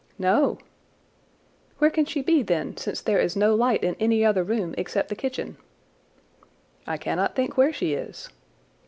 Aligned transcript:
"No." 0.17 0.57
"Where 1.77 1.91
can 1.91 2.05
she 2.05 2.23
be, 2.23 2.41
then, 2.41 2.75
since 2.75 3.01
there 3.01 3.19
is 3.19 3.35
no 3.35 3.53
light 3.53 3.83
in 3.83 3.93
any 3.99 4.25
other 4.25 4.43
room 4.43 4.73
except 4.75 5.09
the 5.09 5.15
kitchen?" 5.15 5.57
"I 6.87 6.97
cannot 6.97 7.35
think 7.35 7.55
where 7.55 7.71
she 7.71 7.93
is." 7.93 8.27